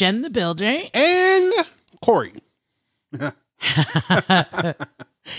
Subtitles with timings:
[0.00, 0.78] Jen the Builder.
[0.94, 1.52] And
[2.02, 2.32] Corey.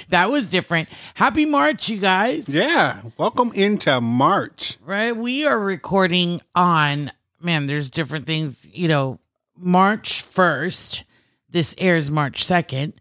[0.10, 0.88] That was different.
[1.16, 2.48] Happy March, you guys.
[2.48, 3.02] Yeah.
[3.18, 4.78] Welcome into March.
[4.86, 5.18] Right?
[5.18, 9.20] We are recording on, man, there's different things, you know,
[9.58, 11.06] March 1st.
[11.50, 12.94] This airs March 2nd.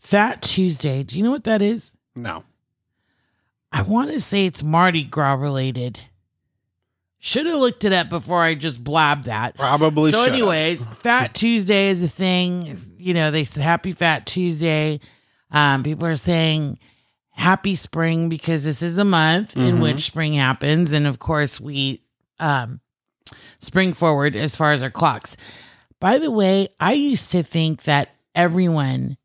[0.00, 1.04] Fat Tuesday.
[1.04, 1.96] Do you know what that is?
[2.16, 2.42] No.
[3.70, 6.00] I want to say it's Mardi Gras related.
[7.20, 9.56] Should have looked it up before I just blabbed that.
[9.56, 12.78] Probably so, anyways, Fat Tuesday is a thing.
[12.96, 15.00] You know, they said Happy Fat Tuesday.
[15.50, 16.78] Um, people are saying
[17.30, 19.82] Happy Spring because this is the month in Mhm.
[19.82, 22.02] which spring happens, and of course, we
[22.40, 22.80] um,
[23.58, 25.36] spring forward as far as our clocks.
[25.98, 29.16] By the way, I used to think that everyone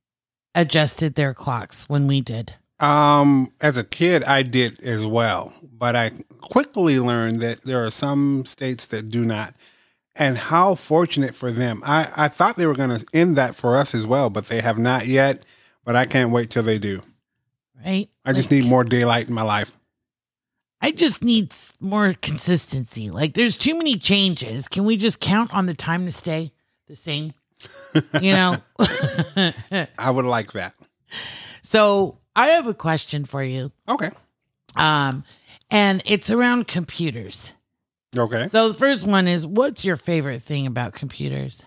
[0.55, 2.55] adjusted their clocks when we did.
[2.83, 7.89] Um, as a kid, I did as well, but I quickly learned that there are
[7.89, 9.55] some states that do not.
[10.15, 11.81] And how fortunate for them.
[11.83, 14.61] I, I thought they were going to end that for us as well, but they
[14.61, 15.43] have not yet.
[15.85, 17.01] But I can't wait till they do.
[17.83, 18.09] Right?
[18.23, 19.75] I just need more daylight in my life.
[20.81, 23.09] I just need more consistency.
[23.09, 24.67] Like, there's too many changes.
[24.67, 26.51] Can we just count on the time to stay
[26.87, 27.33] the same?
[28.21, 28.57] You know?
[29.97, 30.75] I would like that.
[31.63, 33.71] so, I have a question for you.
[33.87, 34.09] Okay.
[34.75, 35.23] Um,
[35.69, 37.53] and it's around computers.
[38.17, 38.47] Okay.
[38.47, 41.63] So, the first one is what's your favorite thing about computers?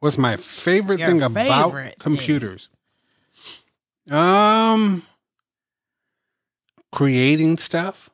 [0.00, 1.92] What's my favorite Your thing about thing.
[1.98, 2.68] computers?
[4.10, 5.02] Um,
[6.92, 8.10] creating stuff.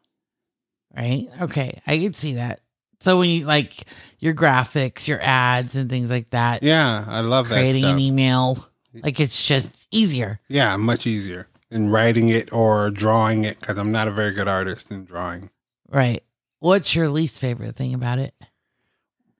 [0.96, 1.28] Right?
[1.42, 1.80] Okay.
[1.86, 2.60] I can see that.
[3.00, 3.84] So, when you like
[4.20, 8.66] your graphics, your ads, and things like that, Yeah, I love that creating an email,
[9.02, 10.40] like it's just easier.
[10.48, 14.46] Yeah, much easier than writing it or drawing it because I'm not a very good
[14.46, 15.50] artist in drawing.
[15.90, 16.22] Right.
[16.60, 18.32] What's your least favorite thing about it?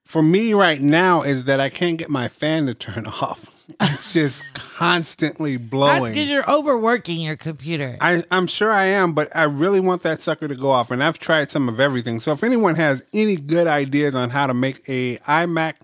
[0.03, 3.49] For me right now is that I can't get my fan to turn off.
[3.79, 6.03] It's just constantly blowing.
[6.03, 7.97] That's because you're overworking your computer.
[8.01, 10.91] I, I'm sure I am, but I really want that sucker to go off.
[10.91, 12.19] And I've tried some of everything.
[12.19, 15.75] So if anyone has any good ideas on how to make a iMac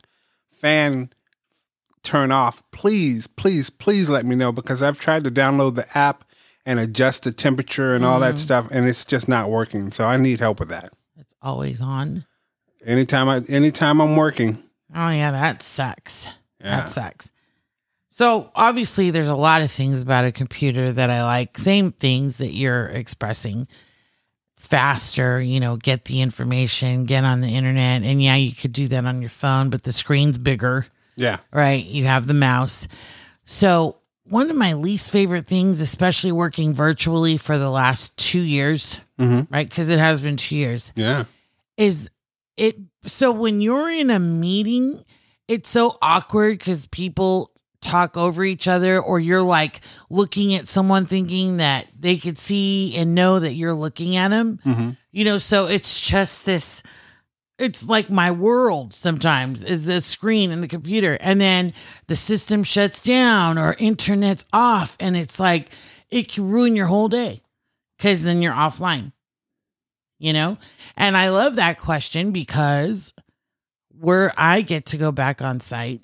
[0.52, 1.12] fan
[2.04, 6.26] turn off, please, please, please let me know because I've tried to download the app
[6.66, 8.38] and adjust the temperature and all that mm-hmm.
[8.38, 9.92] stuff, and it's just not working.
[9.92, 10.94] So I need help with that.
[11.18, 12.26] it's always on.
[12.86, 14.64] Anytime I, anytime I'm working,
[14.94, 16.28] Oh yeah, that sucks.
[16.60, 16.78] Yeah.
[16.78, 17.32] That sucks.
[18.10, 21.58] So obviously, there's a lot of things about a computer that I like.
[21.58, 23.68] Same things that you're expressing.
[24.58, 28.74] It's faster, you know, get the information, get on the internet, and yeah, you could
[28.74, 30.86] do that on your phone, but the screen's bigger.
[31.16, 31.84] yeah, right?
[31.84, 32.88] You have the mouse.
[33.46, 34.01] So,
[34.32, 39.48] one of my least favorite things, especially working virtually for the last two years, Mhm.
[39.52, 39.68] right?
[39.70, 41.26] Because it has been two years, yeah,
[41.78, 42.10] is
[42.58, 42.78] it.
[43.06, 45.04] So, when you're in a meeting,
[45.48, 51.06] it's so awkward because people talk over each other, or you're like looking at someone
[51.06, 54.60] thinking that they could see and know that you're looking at them.
[54.66, 54.98] Mhm.
[55.12, 56.84] You know, so it's just this
[57.62, 61.74] it's like my world sometimes is the screen and the computer and then
[62.08, 65.70] the system shuts down or internet's off and it's like
[66.10, 67.42] it can ruin your whole day
[67.98, 69.12] because then you're offline
[70.18, 70.58] you know?
[70.98, 73.14] And i love that question because
[74.00, 76.04] where i get to go back on site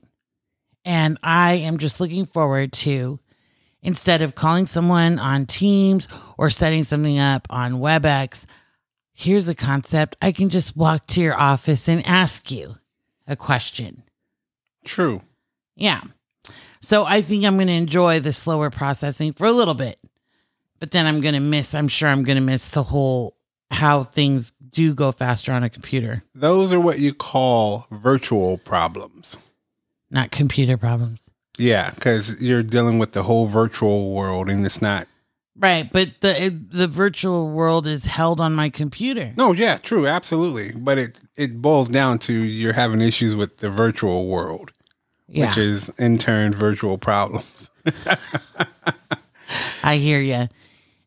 [0.85, 3.19] and i am just looking forward to
[3.81, 6.07] instead of calling someone on teams
[6.37, 8.45] or setting something up on webex
[9.17, 10.15] here's a concept.
[10.21, 12.75] I can just walk to your office and ask you
[13.27, 14.03] a question.
[14.85, 15.21] true.
[15.75, 16.01] Yeah.
[16.81, 19.99] So I think I'm going to enjoy the slower processing for a little bit.
[20.79, 23.35] But then I'm going to miss, I'm sure I'm going to miss the whole
[23.71, 29.37] how things do go faster on a computer, Those are what you call virtual problems.
[30.11, 31.19] not computer problems.
[31.57, 35.07] Yeah, because you're dealing with the whole virtual world, and it's not.
[35.59, 39.33] Right, but the the virtual world is held on my computer.
[39.37, 40.71] No, yeah, true, absolutely.
[40.79, 44.71] But it it boils down to you're having issues with the virtual world,
[45.27, 47.71] Yeah, which is in turn virtual problems.
[49.83, 50.47] I hear you.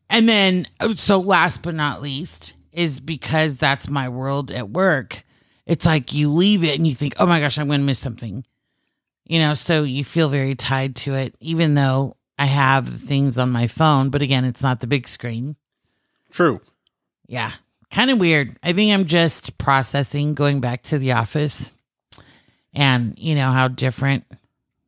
[0.09, 5.23] And then, oh, so last but not least, is because that's my world at work.
[5.65, 7.99] It's like you leave it and you think, oh my gosh, I'm going to miss
[7.99, 8.43] something.
[9.25, 13.51] You know, so you feel very tied to it, even though I have things on
[13.51, 14.09] my phone.
[14.09, 15.57] But again, it's not the big screen.
[16.31, 16.59] True.
[17.27, 17.51] Yeah,
[17.91, 18.57] kind of weird.
[18.63, 21.69] I think I'm just processing going back to the office
[22.73, 24.25] and, you know, how different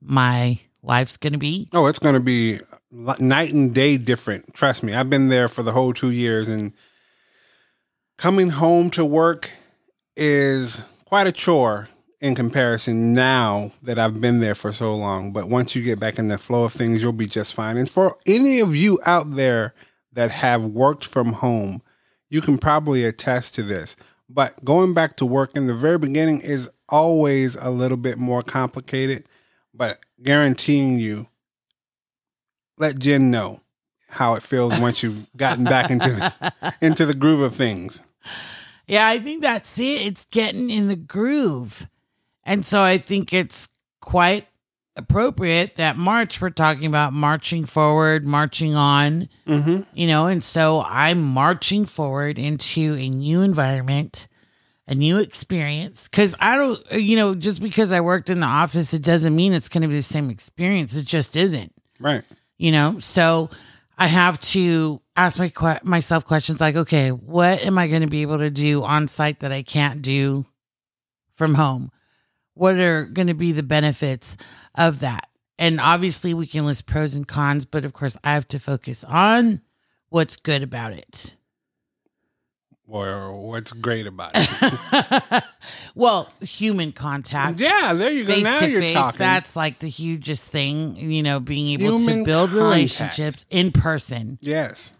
[0.01, 1.69] my life's going to be.
[1.73, 2.57] Oh, it's going to be
[2.91, 4.55] night and day different.
[4.55, 4.95] Trust me.
[4.95, 6.73] I've been there for the whole two years, and
[8.17, 9.51] coming home to work
[10.17, 11.87] is quite a chore.
[12.23, 15.33] In comparison now that I've been there for so long.
[15.33, 17.75] But once you get back in the flow of things, you'll be just fine.
[17.75, 19.73] And for any of you out there
[20.13, 21.81] that have worked from home,
[22.29, 23.97] you can probably attest to this.
[24.29, 28.41] But going back to work in the very beginning is always a little bit more
[28.41, 29.25] complicated.
[29.73, 31.27] But guaranteeing you,
[32.77, 33.59] let Jen know
[34.07, 38.01] how it feels once you've gotten back into the into the groove of things.
[38.87, 40.01] Yeah, I think that's it.
[40.01, 41.87] It's getting in the groove.
[42.45, 43.69] And so I think it's
[44.01, 44.47] quite
[44.95, 49.81] appropriate that March we're talking about marching forward, marching on, Mm-hmm.
[49.93, 54.27] you know, and so I'm marching forward into a new environment,
[54.87, 56.07] a new experience.
[56.09, 59.53] Cause I don't, you know, just because I worked in the office, it doesn't mean
[59.53, 60.95] it's going to be the same experience.
[60.95, 62.23] It just isn't, Right.
[62.57, 62.99] you know?
[62.99, 63.49] So
[63.97, 68.07] I have to ask my que- myself questions like, okay, what am I going to
[68.07, 70.45] be able to do on site that I can't do
[71.33, 71.91] from home?
[72.55, 74.37] What are going to be the benefits
[74.75, 75.27] of that?
[75.59, 79.03] And obviously, we can list pros and cons, but of course, I have to focus
[79.03, 79.61] on
[80.09, 81.35] what's good about it.
[82.87, 85.43] Or what's great about it.
[85.95, 87.59] well, human contact.
[87.59, 88.33] yeah, there you go.
[88.33, 89.17] Face now to you're face, talking.
[89.17, 92.63] that's like the hugest thing, you know, being able Human to build contact.
[92.63, 94.37] relationships in person.
[94.41, 94.93] yes.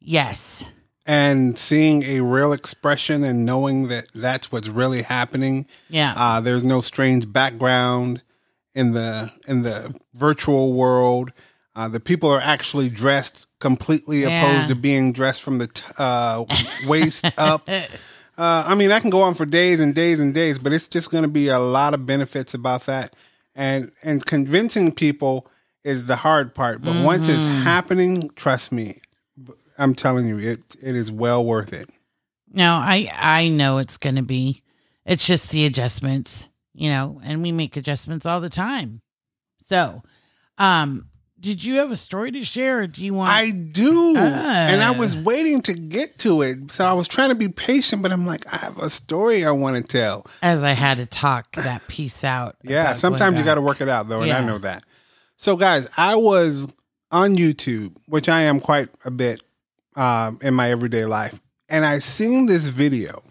[0.00, 0.64] Yes.
[1.08, 5.66] And seeing a real expression and knowing that that's what's really happening.
[5.88, 6.12] Yeah.
[6.14, 8.22] Uh, there's no strange background
[8.74, 11.32] in the in the virtual world.
[11.74, 14.42] Uh, the people are actually dressed completely Yeah.
[14.44, 16.44] opposed to being dressed from the t- uh,
[16.86, 17.68] waist up.
[17.70, 17.84] Uh,
[18.36, 21.10] I mean, I can go on for days and days and days, but it's just
[21.10, 23.16] going to be a lot of benefits about that,
[23.56, 25.46] and and convincing people
[25.84, 26.82] is the hard part.
[26.82, 29.00] But once it's happening, trust me,
[29.78, 31.88] I'm telling you, it it is well worth it.
[32.52, 34.62] No, I I know it's going to be.
[35.06, 39.00] It's just the adjustments, you know, and we make adjustments all the time.
[39.60, 40.02] So,
[40.58, 41.08] um,
[41.40, 43.30] did you have a story to share, or do you want?
[43.30, 44.98] I do, and I Ah.
[44.98, 48.02] was waiting to get to it, so I was trying to be patient.
[48.02, 50.26] But I'm like, I have a story I want to tell.
[50.42, 52.56] as I had to talk that piece out.
[52.64, 54.82] Yeah, sometimes you got to work it out though, and I know that.
[55.36, 56.66] So, guys, I was
[57.12, 59.40] on YouTube, which I am quite a bit
[59.98, 63.22] um, in my everyday life, and I seen this video,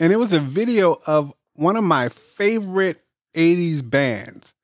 [0.00, 3.02] and it was a video of one of my favorite
[3.34, 4.54] '80s bands,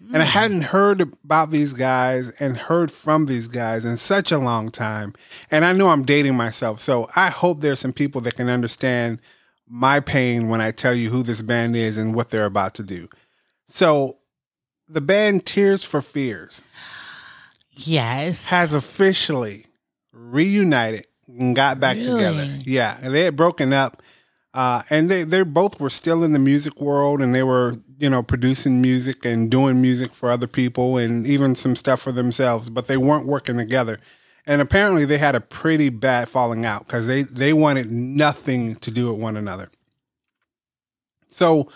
[0.00, 0.28] and I Mm.
[0.28, 5.12] hadn't heard about these guys and heard from these guys in such a long time,
[5.50, 9.18] and I know I'm dating myself, so I hope there's some people that can understand
[9.66, 12.82] my pain when I tell you who this band is and what they're about to
[12.82, 13.08] do.
[13.66, 14.18] So,
[14.88, 16.62] the band Tears for Fears
[17.72, 18.46] Yes.
[18.48, 19.66] has officially
[20.18, 22.44] reunited and got back together.
[22.64, 24.02] Yeah, and they had broken up,
[24.54, 28.10] uh, and they they both were still in the music world, and they were you
[28.10, 32.70] know producing music and doing music for other people, and even some stuff for themselves.
[32.70, 33.98] But they weren't working together,
[34.46, 38.90] and apparently they had a pretty bad falling out because they they wanted nothing to
[38.90, 39.70] do with one another.
[41.28, 41.68] So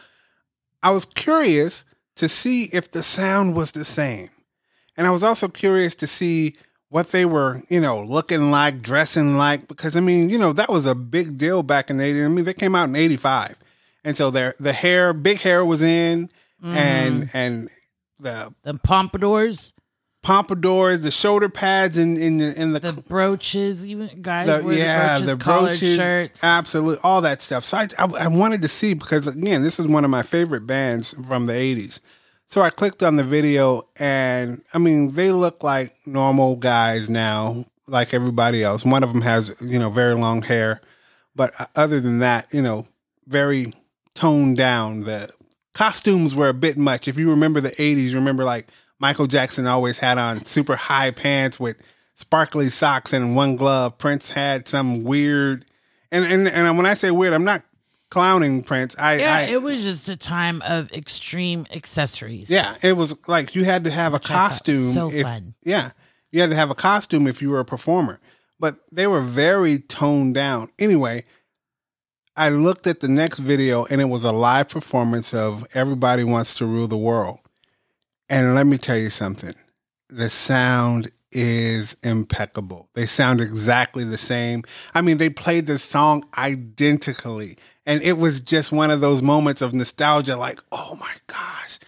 [0.83, 1.85] I was curious
[2.17, 4.31] to see if the sound was the same.
[4.96, 6.56] And I was also curious to see
[6.93, 10.69] what they were, you know, looking like, dressing like, because I mean, you know, that
[10.69, 12.25] was a big deal back in the 80s.
[12.27, 13.58] I mean, they came out in 85.
[14.05, 16.29] And so their the hair, big hair was in
[16.63, 16.77] mm-hmm.
[16.77, 17.70] and and
[18.19, 19.72] the the pompadours,
[20.22, 24.77] pompadours, the shoulder pads in in the in the, the brooches, even guys the- wear
[24.77, 26.44] yeah, the the brooches, collared brooches, shirts.
[26.44, 27.65] absolutely, all that stuff.
[27.65, 30.67] So I, I, I wanted to see because again, this is one of my favorite
[30.67, 32.01] bands from the '80s.
[32.53, 37.65] So I clicked on the video, and I mean, they look like normal guys now,
[37.87, 38.85] like everybody else.
[38.85, 40.82] One of them has, you know, very long hair,
[41.35, 42.87] but uh, other than that, you know,
[43.27, 43.73] very
[44.13, 45.05] toned down.
[45.05, 45.31] The
[45.73, 47.09] costumes were a bit much.
[47.09, 48.67] If you remember the '80s, remember like
[48.99, 51.79] Michael Jackson always had on super high pants with
[52.17, 53.97] sparkly socks and one glove.
[53.97, 55.65] Prince had some weird,
[56.11, 57.63] and and and when I say weird, I'm not
[58.12, 58.94] clowning Prince.
[58.98, 62.50] I, yeah, I it was just a time of extreme accessories.
[62.50, 64.92] yeah, it was like you had to have a thought costume.
[64.92, 65.54] so if, fun.
[65.64, 65.92] Yeah,
[66.31, 68.20] you had to have a costume if you were a performer.
[68.60, 70.69] But they were very toned down.
[70.78, 71.24] Anyway,
[72.36, 76.54] I looked at the next video and it was a live performance of Everybody Wants
[76.56, 77.38] to Rule the World.
[78.28, 79.54] And let me tell you something
[80.10, 82.89] the sound is impeccable.
[82.94, 84.62] They sound exactly the same.
[84.94, 87.56] I mean, they played the song identically.
[87.86, 91.79] And it was just one of those moments of nostalgia like, oh my gosh,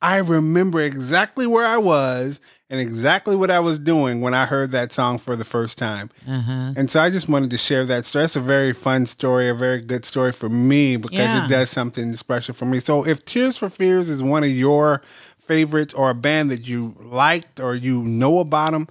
[0.00, 2.40] I remember exactly where I was
[2.70, 6.08] and exactly what I was doing when I heard that song for the first time.
[6.26, 6.72] Uh-huh.
[6.76, 8.22] And so I just wanted to share that story.
[8.22, 11.44] That's a very fun story, a very good story for me because Yeah.
[11.44, 12.78] it does something special for me.
[12.78, 15.02] So if Tears for Fears is one of your
[15.50, 18.86] favorites or a band that you liked or you know about them,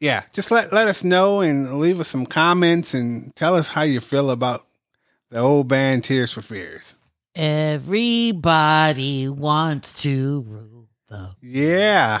[0.00, 3.82] yeah, just let let us know and leave us some comments and tell us how
[3.82, 4.64] you feel about
[5.28, 6.94] the old band Tears for Fears.
[7.34, 11.30] Everybody wants to rule the.
[11.42, 12.20] Yeah.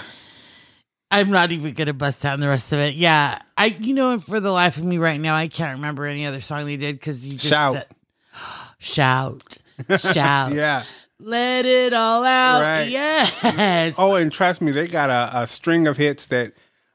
[1.10, 2.94] I'm not even gonna bust down the rest of it.
[2.94, 3.66] Yeah, I.
[3.80, 6.66] You know, for the life of me right now, I can't remember any other song
[6.66, 7.74] they did because you just Shout.
[7.74, 7.86] said-
[8.78, 9.58] shout,
[9.98, 10.84] shout, Yeah.
[11.20, 12.60] Let it all out.
[12.62, 12.88] Right.
[12.88, 13.94] Yes.
[13.98, 16.52] Oh, and trust me, they got a, a string of hits that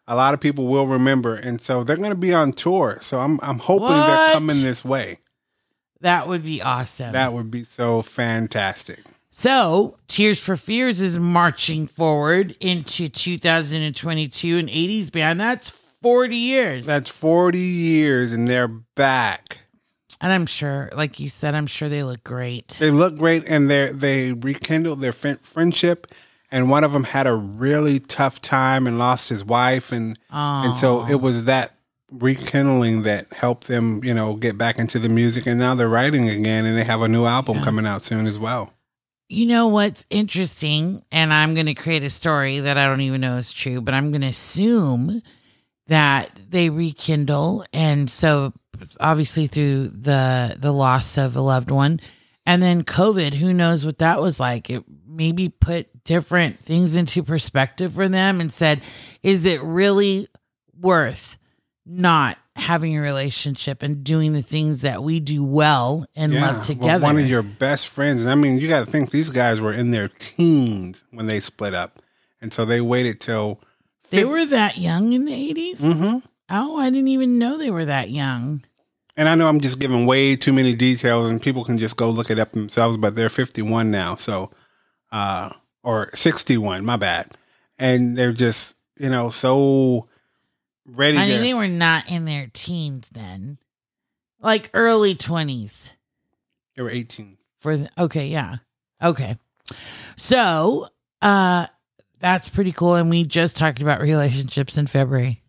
[0.08, 2.98] a lot of people will remember, and so they're going to be on tour.
[3.02, 4.08] So I'm I'm hoping What?
[4.08, 5.20] they're coming this way.
[6.02, 7.14] That would be awesome.
[7.14, 9.00] That would be so fantastic.
[9.36, 15.40] So, Tears for Fears is marching forward into 2022 an 80s band.
[15.40, 16.86] That's 40 years.
[16.86, 19.62] That's 40 years, and they're back.
[20.24, 22.78] And I'm sure, like you said, I'm sure they look great.
[22.80, 26.08] They look great, and they they rekindled their fri- friendship.
[26.50, 30.78] And one of them had a really tough time and lost his wife, and and
[30.78, 31.76] so it was that
[32.10, 35.46] rekindling that helped them, you know, get back into the music.
[35.46, 38.40] And now they're writing again, and they have a new album coming out soon as
[38.40, 38.72] well.
[39.28, 41.04] You know what's interesting?
[41.12, 43.94] And I'm going to create a story that I don't even know is true, but
[43.94, 45.22] I'm going to assume
[45.88, 47.66] that they rekindle.
[47.74, 48.54] And so,
[49.00, 52.00] obviously, through the the loss of a loved one,
[52.46, 54.70] and then COVID, who knows what that was like?
[54.70, 58.82] It maybe put different things into perspective for them and said,
[59.22, 60.28] is it really
[60.80, 61.38] worth
[61.86, 66.64] not having a relationship and doing the things that we do well and love well,
[66.64, 67.04] together?
[67.04, 68.24] one of your best friends.
[68.24, 71.40] And I mean, you got to think these guys were in their teens when they
[71.40, 72.02] split up,
[72.42, 73.62] and so they waited till.
[74.10, 75.82] They were that young in the 80s?
[75.82, 76.18] Mm-hmm.
[76.50, 78.64] Oh, I didn't even know they were that young.
[79.16, 82.10] And I know I'm just giving way too many details, and people can just go
[82.10, 82.98] look it up themselves.
[82.98, 84.50] But they're 51 now, so
[85.12, 85.52] uh,
[85.84, 86.84] or 61.
[86.84, 87.38] My bad.
[87.78, 90.08] And they're just you know so
[90.88, 91.32] ready I to.
[91.34, 93.60] mean, they were not in their teens then.
[94.40, 95.92] Like early 20s.
[96.76, 97.38] they were 18.
[97.60, 98.58] For the, okay, yeah.
[99.02, 99.36] Okay.
[100.18, 100.88] So,
[101.22, 101.68] uh
[102.20, 105.43] that's pretty cool and we just talked about relationships in February.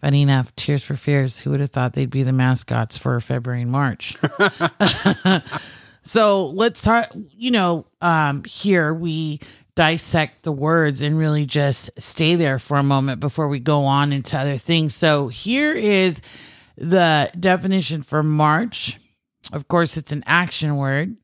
[0.00, 3.62] Funny enough, Tears for Fears, who would have thought they'd be the mascots for February
[3.62, 4.16] and March?
[6.02, 9.40] so, let's talk, you know, um here we
[9.74, 14.12] dissect the words and really just stay there for a moment before we go on
[14.12, 14.94] into other things.
[14.94, 16.22] So, here is
[16.76, 18.98] the definition for March.
[19.52, 21.16] Of course, it's an action word.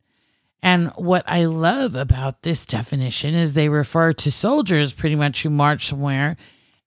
[0.63, 5.51] And what I love about this definition is they refer to soldiers pretty much who
[5.51, 6.37] march somewhere.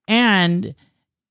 [0.06, 0.74] And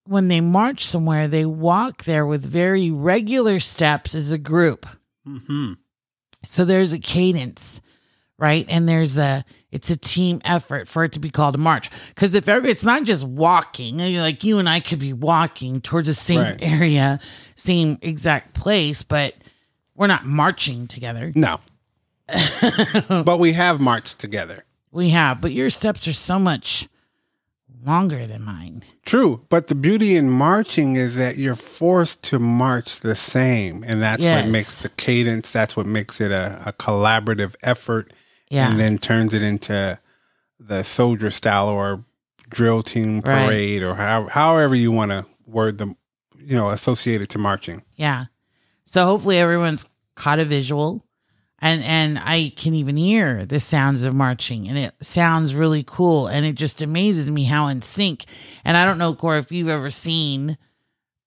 [0.10, 4.88] when they march somewhere, they walk there with very regular steps as a group.
[5.24, 5.74] hmm
[6.46, 7.80] So there's a cadence,
[8.38, 8.66] right?
[8.70, 11.92] And there's a it's a team effort for it to be called a march.
[12.10, 16.08] Because if every it's not just walking, like you and I could be walking towards
[16.08, 16.58] the same Right.
[16.60, 17.20] area,
[17.54, 19.36] same exact place, but
[19.96, 21.32] we're not marching together.
[21.36, 21.60] No.
[23.10, 24.66] but we have marched together.
[24.92, 26.88] We have, but your steps are so much
[27.86, 28.84] longer than mine.
[29.06, 34.02] True, but the beauty in marching is that you're forced to march the same, and
[34.02, 34.44] that's Yes.
[34.46, 35.52] what makes the cadence.
[35.52, 38.12] That's what makes it a, a collaborative effort,
[38.50, 38.70] Yeah.
[38.70, 40.00] and then turns it into
[40.60, 42.04] the soldier style or
[42.50, 43.46] drill team Right.
[43.46, 45.96] parade or how, however you want to word them,
[46.38, 47.84] you know, associated to marching.
[47.96, 48.26] Yeah.
[48.86, 51.06] So hopefully everyone's caught a visual
[51.62, 56.28] and and I can even hear the sounds of marching and it sounds really cool
[56.28, 58.26] and it just amazes me how in sync.
[58.64, 60.58] And I don't know Corey if you've ever seen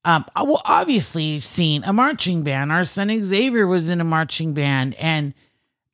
[0.05, 2.73] um well obviously you've seen a marching band.
[2.73, 5.35] Our son Xavier was in a marching band and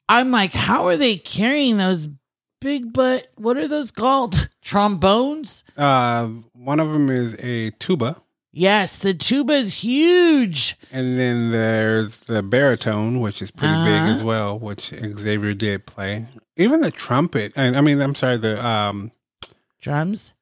[0.08, 2.08] I'm like how are they carrying those
[2.60, 4.48] big butt what are those called?
[4.62, 5.64] Trombones?
[5.76, 8.16] Uh, one of them is a tuba,
[8.50, 10.76] Yes, the tuba is huge.
[10.90, 14.10] and then there's the baritone, which is pretty big Uh-huh.
[14.10, 16.26] as well, which Xavier did play.
[16.56, 19.12] Even the trumpet, and I mean, I'm sorry, the um,
[19.80, 20.32] Drums?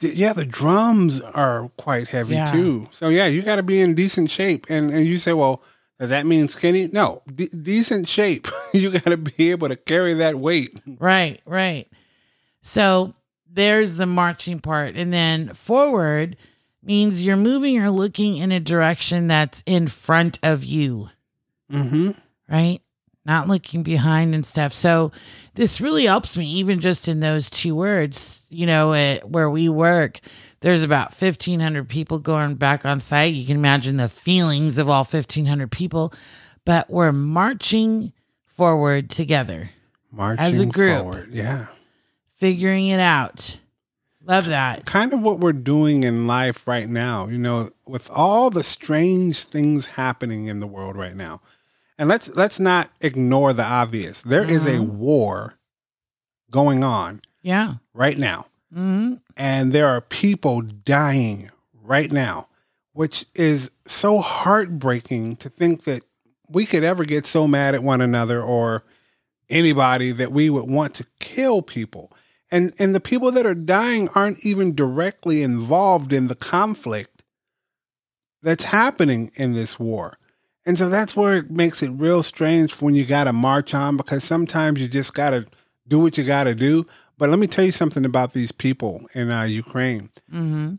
[0.00, 2.44] yeah, the drums are quite heavy Yeah.
[2.44, 2.86] too.
[2.92, 4.66] So yeah, you got to be in decent shape.
[4.68, 5.62] And and you say, well,
[5.98, 6.88] does that mean skinny?
[6.92, 8.46] No, de- decent shape.
[8.74, 10.80] you got to be able to carry that weight.
[10.98, 11.88] Right, right.
[12.62, 13.14] So
[13.50, 14.94] there's the marching part.
[14.96, 16.36] And then forward
[16.86, 21.08] means you're moving or looking in a direction that's in front of you,
[21.72, 22.10] Mm-hmm.
[22.48, 22.80] right?
[23.26, 24.70] not looking behind and stuff.
[24.70, 25.10] So
[25.54, 28.44] this really helps me, even just in those two words.
[28.50, 30.20] You know, it, where we work,
[30.60, 33.32] there's about 1,500 people going back on site.
[33.32, 36.12] You can imagine the feelings of all 1,500 people,
[36.66, 38.12] but we're marching
[38.44, 39.70] forward together,
[40.12, 40.98] Marching As a group.
[41.00, 41.28] forward.
[41.30, 41.68] Yeah.
[42.36, 43.58] figuring it out.
[44.26, 44.84] Love that.
[44.86, 49.44] kind of what we're doing in life right now, you know, with all the strange
[49.44, 51.40] things happening in the world right now.
[51.98, 54.22] And let's let's not ignore the obvious.
[54.22, 55.54] There is a war
[56.50, 57.74] going on Yeah.
[57.92, 58.46] right now.
[58.72, 61.50] hmm And there are people dying
[61.82, 62.48] right now,
[62.92, 66.02] which is so heartbreaking to think that
[66.48, 68.84] we could ever get so mad at one another or
[69.48, 72.10] anybody that we would want to kill people.
[72.54, 77.24] And and the people that are dying aren't even directly involved in the conflict
[78.42, 80.18] that's happening in this war.
[80.66, 83.96] And so that's where it makes it real strange when you got to march on
[83.96, 85.46] because sometimes you just got to
[85.88, 86.86] do what you got to do.
[87.18, 90.10] But let me tell you something about these people in uh, Ukraine.
[90.30, 90.74] hmm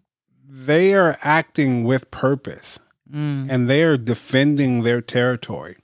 [0.70, 2.80] They are acting with purpose
[3.14, 3.52] Mm.
[3.52, 5.78] and they are defending their territory.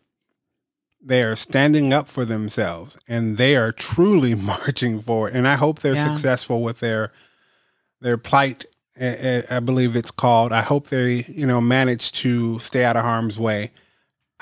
[1.03, 5.33] They are standing up for themselves and they are truly marching forward.
[5.35, 6.13] And I hope they're Yeah.
[6.13, 7.11] successful with their
[8.01, 8.65] their plight.
[8.99, 10.51] I believe it's called.
[10.51, 13.71] I hope they, you know, manage to stay out of harm's way.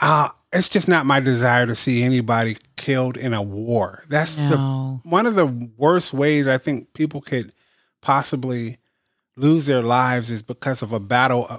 [0.02, 4.04] Uh, it's just not my desire to see anybody killed in a war.
[4.10, 4.58] That's the
[5.04, 5.46] one of the
[5.78, 7.54] worst ways I think people could
[8.02, 8.78] possibly
[9.38, 11.58] lose their lives is because of a battle uh,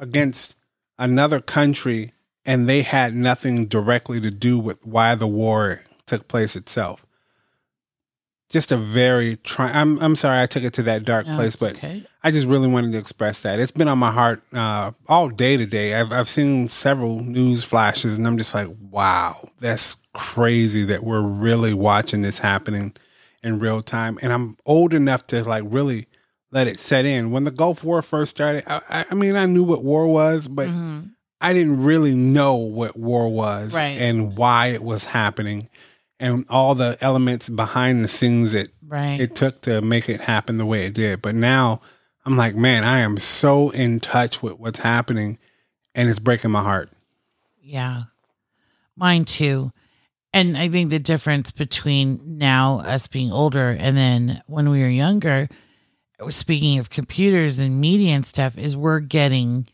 [0.00, 0.54] against
[0.98, 2.12] another country
[2.50, 7.06] and they had nothing directly to do with why the war took place itself.
[8.48, 9.70] Just a very try.
[9.70, 12.02] I'm I'm sorry I took it to that dark No, place, but okay.
[12.24, 13.60] I just really wanted to express that.
[13.60, 15.94] It's been on my heart uh, all day today.
[15.94, 21.22] I've I've seen several news flashes, and I'm just like, wow, that's crazy that we're
[21.22, 22.92] really watching this happening
[23.44, 24.18] in real time.
[24.20, 26.06] And I'm old enough to like really
[26.50, 27.30] let it set in.
[27.30, 30.68] When the Gulf War first started, I, I- mean, I knew what war was, but
[30.68, 31.10] Mhm.
[31.40, 33.98] I didn't really know what war was Right.
[34.00, 35.68] and why it was happening,
[36.18, 39.18] and all the elements behind the scenes that Right.
[39.20, 41.22] it took to make it happen the way it did.
[41.22, 41.80] But now
[42.26, 45.38] I'm like, man, I am so in touch with what's happening
[45.94, 46.90] and it's breaking my heart.
[47.62, 48.04] Yeah.
[48.96, 49.72] Mine too.
[50.32, 54.88] And I think the difference between now us being older and then when we were
[54.88, 55.48] younger,
[56.28, 59.66] speaking of computers and media and stuff, is we're getting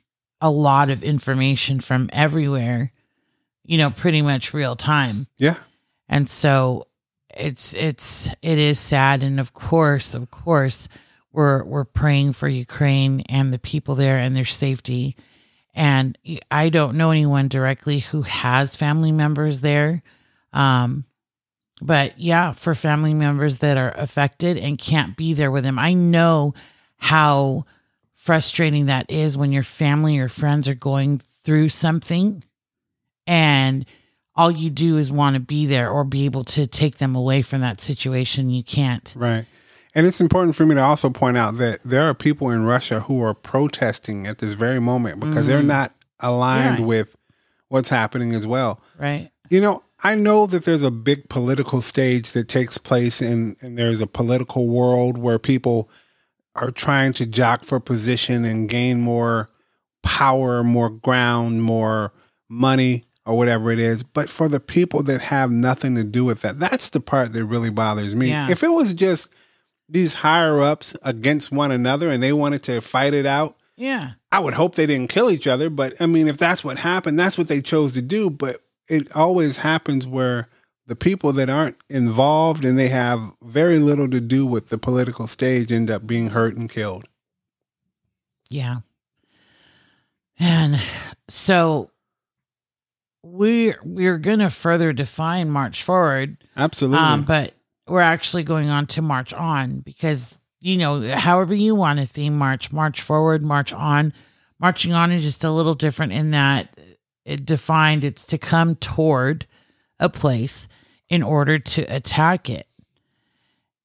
[0.46, 2.92] a lot of information from everywhere,
[3.64, 5.26] you know, pretty much real time.
[5.38, 5.56] Yeah.
[6.08, 6.86] And so
[7.30, 10.86] it's it's it is sad and of course, of course,
[11.32, 15.16] we're we're praying for Ukraine and the people there and their safety.
[15.74, 16.16] And
[16.48, 20.04] I don't know anyone directly who has family members there.
[20.52, 21.06] Um
[21.82, 25.76] but yeah, for family members that are affected and can't be there with them.
[25.76, 26.54] I know
[26.98, 27.66] how
[28.26, 32.42] frustrating that is when your family or friends are going through something
[33.24, 33.86] and
[34.34, 37.40] all you do is want to be there or be able to take them away
[37.40, 38.50] from that situation.
[38.50, 39.14] You can't.
[39.16, 39.46] Right.
[39.94, 43.00] And it's important for me to also point out that there are people in Russia
[43.00, 45.66] who are protesting at this very moment because they're mm.
[45.66, 46.80] not aligned.
[46.80, 46.84] Yeah.
[46.84, 47.16] with
[47.68, 48.80] what's happening as well.
[48.98, 49.30] Right.
[49.50, 53.78] You know, I know that there's a big political stage that takes place and, and
[53.78, 55.88] there's a political world where people
[56.56, 59.50] are trying to jock for position and gain more
[60.02, 62.12] power, more ground, more
[62.48, 64.02] money or whatever it is.
[64.02, 67.44] But for the people that have nothing to do with that, that's the part that
[67.44, 68.28] really bothers me.
[68.28, 68.50] Yeah.
[68.50, 69.32] If it was just
[69.88, 74.12] these higher ups against one another and they wanted to fight it out, Yeah.
[74.32, 77.18] I would hope they didn't kill each other, but I mean, if that's what happened,
[77.18, 78.30] that's what they chose to do.
[78.30, 80.48] But it always happens where
[80.86, 85.26] the people that aren't involved and they have very little to do with the political
[85.26, 87.08] stage end up being hurt and killed.
[88.48, 88.78] Yeah.
[90.38, 90.80] And
[91.28, 91.90] so
[93.22, 96.36] we're we're gonna further define March Forward.
[96.56, 96.98] Absolutely.
[96.98, 97.54] Um, but
[97.88, 102.36] we're actually going on to March On because you know, however you want to theme
[102.36, 104.12] March, March Forward, March On.
[104.58, 106.78] Marching on is just a little different in that
[107.26, 109.46] it defined it's to come toward
[110.00, 110.66] a place
[111.08, 112.66] in order to attack it.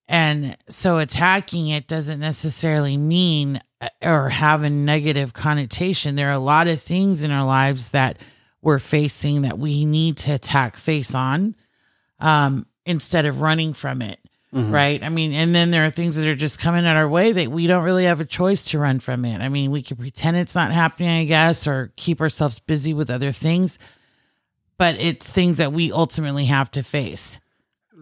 [0.08, 6.16] And so attacking it doesn't necessarily mean uh, or have a negative connotation.
[6.16, 8.20] There are a lot of things in our lives that
[8.62, 11.56] we're facing that we need to attack face on
[12.20, 14.20] um, instead of running from it.
[14.54, 15.02] Right.
[15.02, 17.50] I mean, and then there are things that are just coming at our way that
[17.50, 19.40] we don't really have a choice to run from it.
[19.40, 23.10] I mean, we can pretend it's not happening, I guess, or keep ourselves busy with
[23.10, 23.80] other things.
[24.82, 27.40] But it's things that we ultimately have to face.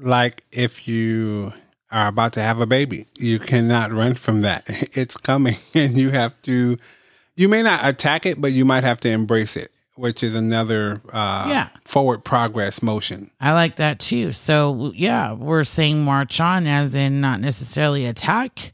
[0.02, 1.52] Like if you
[1.92, 4.64] are about to have a baby, you cannot run from that.
[4.98, 6.78] It's coming and you have to,
[7.36, 11.02] you may not attack it, but you might have to embrace it, which is another
[11.12, 11.68] uh, Yeah.
[11.84, 13.30] forward progress motion.
[13.42, 14.32] I like that too.
[14.32, 18.72] So, yeah, we're saying march on as in not necessarily attack,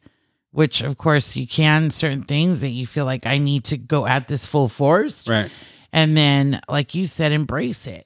[0.52, 4.06] which of course you can, certain things that you feel like I need to go
[4.06, 5.28] at this full force.
[5.28, 5.50] Right.
[5.96, 8.06] And then, like you said, embrace it.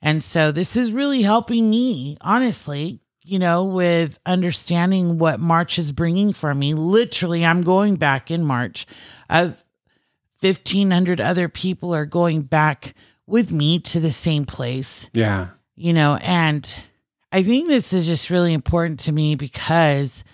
[0.00, 5.92] And so this is really helping me, honestly, you know, with understanding what March is
[5.92, 6.72] bringing for me.
[6.72, 8.86] Literally, I'm going back in March.
[9.28, 9.62] Of
[10.40, 12.94] 1,500 other people are going back
[13.26, 15.48] with me to the same place Yeah.
[15.76, 16.74] you know, and
[17.30, 20.24] I think this is just really important to me because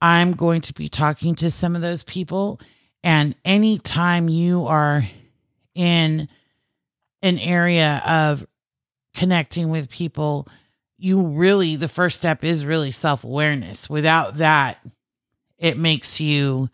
[0.00, 2.60] I'm going to be talking to some of those people.
[3.04, 5.06] And anytime you are
[5.74, 6.28] in
[7.22, 8.46] an area of
[9.14, 10.48] connecting with people,
[10.98, 13.88] you really, the first step is really self awareness.
[13.90, 14.78] Without that,
[15.58, 16.68] it makes you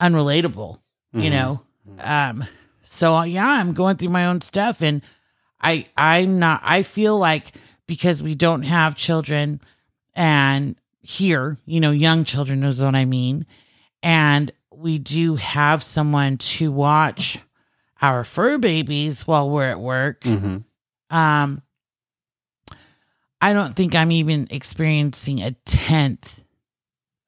[0.00, 0.80] unrelatable,
[1.12, 1.32] you Mhm.
[1.32, 1.60] know?
[2.00, 2.44] Um,
[2.84, 5.02] so yeah, I'm going through my own stuff and
[5.60, 7.52] I I'm not I feel like
[7.86, 9.60] because we don't have children
[10.14, 13.46] and here, you know, young children knows what I mean.
[14.02, 17.38] And we do have someone to watch
[18.02, 20.24] our fur babies while we're at work.
[20.24, 20.58] hmm
[21.10, 21.62] Um
[23.40, 26.40] I don't think I'm even experiencing a tenth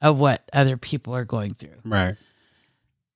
[0.01, 2.17] of what other people are going through Right.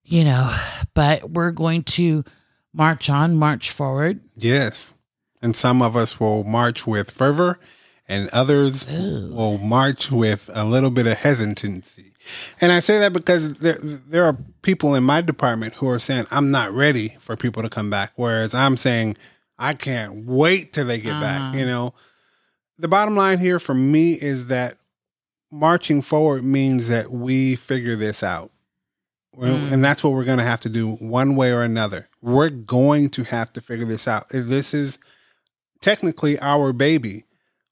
[0.03, 0.53] you know,
[0.95, 2.25] but we're going to
[2.73, 4.21] march on, march forward.
[4.37, 4.95] Yes.
[5.43, 7.61] And some of us will march with fervor,
[8.09, 9.31] and others Ooh.
[9.33, 12.15] will march with a little bit of hesitancy.
[12.61, 16.27] And I say that because there there are people in my department who are saying
[16.31, 19.17] I'm not ready for people to come back, whereas I'm saying
[19.59, 21.41] I can't wait till they get back.
[21.41, 21.59] Uh-huh.
[21.59, 21.95] You know,
[22.79, 24.75] the bottom line here for me is that
[25.51, 28.51] marching forward means that we figure this out.
[29.37, 29.73] Mm.
[29.73, 32.09] And that's what we're going to have to do one way or another.
[32.21, 34.29] We're going to have to figure this out.
[34.31, 34.99] This is
[35.81, 37.25] technically our baby.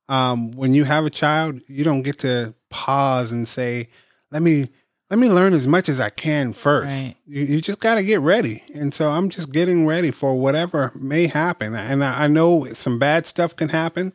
[0.09, 3.89] Um, when you have a child, you don't get to pause and say,
[4.37, 4.69] "Let me
[5.11, 7.05] let me learn as much as I can first.
[7.05, 7.17] Right.
[7.27, 8.63] You, you just got to get ready.
[8.75, 11.75] And so I'm just getting ready for whatever may happen.
[11.77, 14.13] And I, I know some bad stuff can happen,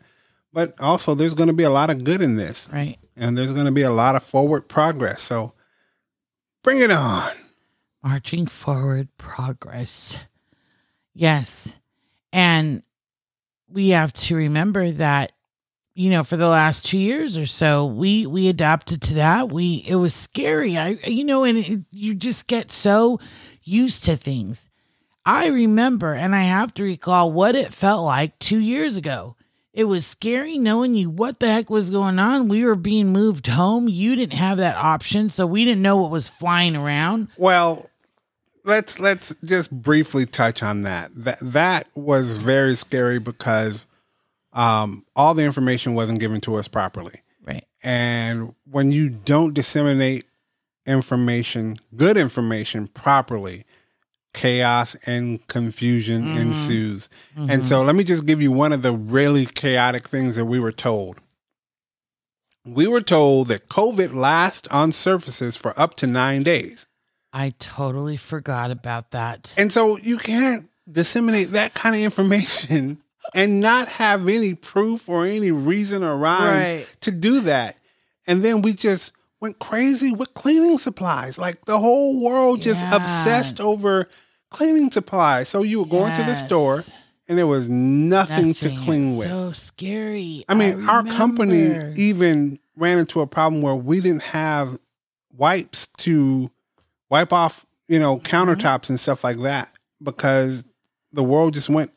[0.52, 2.98] but also there's going to be a lot of good in this, Right.
[3.16, 5.22] and there's going to be a lot of forward progress.
[5.24, 5.54] So
[6.62, 7.32] bring it on.
[8.04, 10.18] Marching forward, progress.
[11.14, 11.78] Yes.
[12.34, 12.84] And
[13.70, 15.32] we have to remember that
[15.94, 19.52] you know for the last 2 years or so we we adapted to that.
[19.52, 20.78] We it was scary.
[20.78, 23.20] I you know and it, you just get so
[23.64, 24.70] used to things.
[25.26, 29.36] I remember and i have to recall what it felt like 2 years ago.
[29.74, 32.50] It was scary knowing you what the heck was going on.
[32.50, 33.88] We were being moved home.
[33.88, 37.30] You didn't have that option so we didn't know what was flying around.
[37.38, 37.90] Well,
[38.64, 41.12] let's let's just briefly touch on that.
[41.16, 43.86] That that was very scary because
[44.54, 47.22] um, all the information wasn't given to us properly.
[47.46, 50.26] right And when you don't disseminate
[50.86, 53.64] information, good information properly,
[54.34, 56.38] chaos and confusion Mhm.
[56.38, 57.10] ensues.
[57.38, 57.50] Mm-hmm.
[57.50, 60.60] And so let me just give you one of the really chaotic things that we
[60.60, 61.20] were told.
[62.66, 66.86] We were told that COVID lasts on surfaces for up to nine days.
[67.34, 69.54] I totally forgot about that.
[69.58, 73.02] And so you can't disseminate that kind of information
[73.34, 76.96] and not have any proof or any reason or rhyme Right.
[77.02, 77.78] to do that.
[78.28, 81.38] And then we just went crazy with cleaning supplies.
[81.38, 82.96] Like the whole world just Yeah.
[82.98, 84.08] obsessed over
[84.50, 85.48] cleaning supplies.
[85.50, 86.84] So you were going to the store
[87.28, 88.54] and there was nothing, Nothing.
[88.56, 89.30] to clean It's with.
[89.30, 90.44] So scary.
[90.50, 94.78] I mean, our company even ran into a problem where we didn't have
[95.36, 96.52] wipes to
[97.10, 98.36] wipe off, you know, Mm-hmm.
[98.36, 99.70] countertops and stuff like that
[100.04, 100.64] because
[101.14, 101.92] the world just went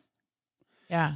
[0.90, 1.14] yeah,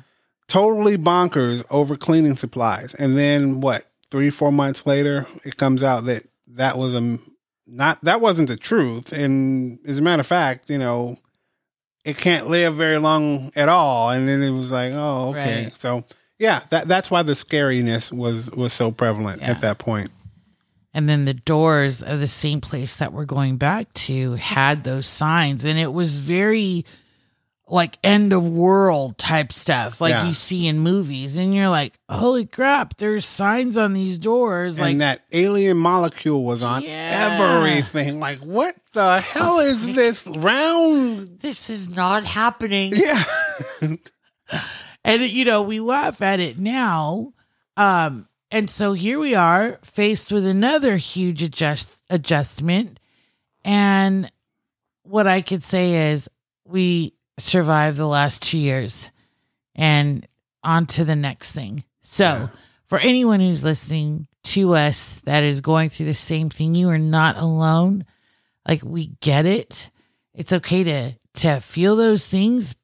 [0.48, 2.94] totally bonkers over cleaning supplies.
[2.94, 3.84] And then what?
[4.10, 6.22] Three, four months later, it comes out that
[6.54, 7.18] that was a
[7.66, 9.12] not that wasn't the truth.
[9.12, 11.18] And as a matter of fact, you know,
[12.06, 14.08] it can't live very long at all.
[14.10, 15.64] And then it was like, oh, okay.
[15.64, 15.76] Right.
[15.76, 16.04] So
[16.38, 19.50] yeah, that that's why the scariness was was so prevalent Yeah.
[19.50, 20.10] at that point.
[20.94, 25.06] and then the doors of the same place that we're going back to had those
[25.06, 26.86] signs, and it was very
[27.70, 30.28] like end of world type stuff, like Yeah.
[30.28, 34.98] you see in movies, and you're like, holy crap, there's signs on these doors, like
[34.98, 37.38] that alien molecule was on Yeah.
[37.62, 38.20] everything.
[38.20, 41.38] Like, what the hell is this round?
[41.40, 42.92] this is not happening.
[42.96, 43.22] Yeah.
[45.04, 47.32] and you know, we laugh at it now.
[47.76, 52.98] Um, and so here we are faced with another huge adjust adjustment.
[53.64, 54.32] And
[55.02, 56.28] what I could say is
[56.64, 59.08] we survived the last two years
[59.74, 60.26] and
[60.62, 61.84] on to the next thing.
[62.02, 62.48] So Yeah.
[62.86, 66.98] for anyone who's listening to us that is going through the same thing, you are
[66.98, 68.04] not alone.
[68.66, 69.90] Like we get it.
[70.34, 72.74] It's okay to to feel those things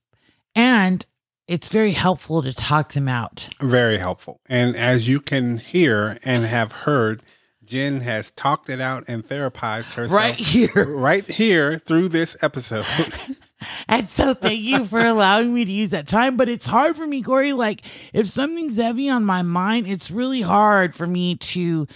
[0.55, 1.05] and
[1.49, 3.49] it's very helpful to talk them out.
[3.61, 4.41] Very helpful.
[4.49, 7.23] And as you can hear and have heard,
[7.65, 10.87] Jen has talked it out and therapized herself Right here.
[10.89, 12.87] right here through this episode.
[13.89, 16.37] And so thank you for allowing me to use that time.
[16.37, 17.53] But it's hard for me, Corey.
[17.53, 21.87] Like if something's heavy on my mind, it's really hard for me to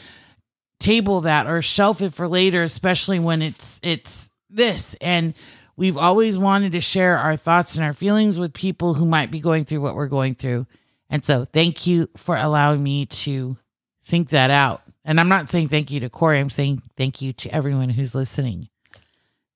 [0.80, 4.96] table that or shelf it for later, especially when it's it's this.
[5.00, 5.34] And
[5.76, 9.40] we've always wanted to share our thoughts and our feelings with people who might be
[9.40, 10.66] going through what we're going through.
[11.10, 13.56] And so thank you for allowing me to
[14.04, 14.82] think that out.
[15.04, 18.14] And I'm not saying thank you to Corey, I'm saying thank you to everyone who's
[18.14, 18.68] listening.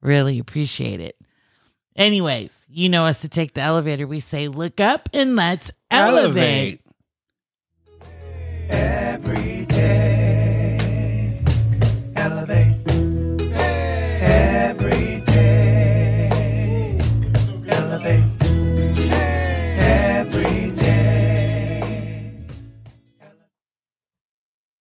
[0.00, 1.16] Really appreciate it.
[1.94, 4.06] Anyways, you know us to take the elevator.
[4.06, 6.80] We say, look up and let's elevate.
[8.68, 10.21] Every day.